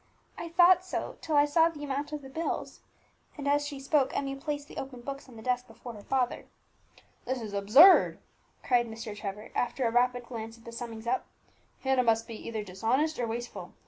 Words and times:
"I 0.35 0.49
thought 0.49 0.83
so, 0.83 1.17
till 1.21 1.35
I 1.35 1.45
saw 1.45 1.69
the 1.69 1.83
amount 1.83 2.11
of 2.11 2.23
the 2.23 2.29
bills," 2.29 2.79
and, 3.37 3.47
as 3.47 3.67
she 3.67 3.79
spoke, 3.79 4.17
Emmie 4.17 4.33
placed 4.33 4.67
the 4.67 4.77
open 4.77 5.01
books 5.01 5.29
on 5.29 5.35
the 5.35 5.43
desk 5.43 5.67
before 5.67 5.93
her 5.93 6.01
father. 6.01 6.47
"This 7.25 7.39
is 7.39 7.53
absurd!" 7.53 8.17
cried 8.63 8.87
Mr. 8.87 9.15
Trevor, 9.15 9.51
after 9.53 9.85
a 9.85 9.91
rapid 9.91 10.25
glance 10.25 10.57
at 10.57 10.65
the 10.65 10.71
summings 10.71 11.05
up; 11.05 11.27
"Hannah 11.81 12.01
must 12.01 12.27
either 12.31 12.61
be 12.61 12.65
dishonest 12.65 13.19
or 13.19 13.27
wasteful. 13.27 13.73